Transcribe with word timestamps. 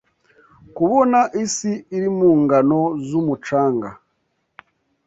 Kubona 0.75 1.19
isi 1.43 1.71
iri 1.95 2.09
mu 2.17 2.29
ngano 2.41 2.79
z'umucanga 3.07 3.89